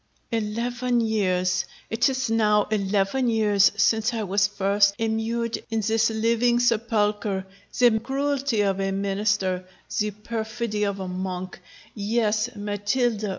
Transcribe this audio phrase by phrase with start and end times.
[0.33, 0.47] _ROGERO.
[0.51, 1.65] Eleven years!
[1.91, 7.45] it is now eleven years since I was first immured in this living sepulchre;
[7.77, 9.63] the cruelty of a Minister
[9.99, 11.59] the perfidy of a Monk
[11.93, 13.29] yes, Matilda!